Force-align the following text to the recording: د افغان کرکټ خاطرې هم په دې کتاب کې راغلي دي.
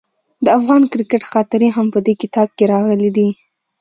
د 0.43 0.45
افغان 0.57 0.81
کرکټ 0.91 1.23
خاطرې 1.31 1.69
هم 1.75 1.87
په 1.93 1.99
دې 2.05 2.13
کتاب 2.21 2.47
کې 2.57 2.63
راغلي 2.73 3.09
دي. 3.17 3.29